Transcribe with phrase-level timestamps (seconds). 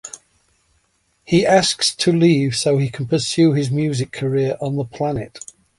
[1.23, 5.37] He asks to leave so he can pursue his music career on the planet.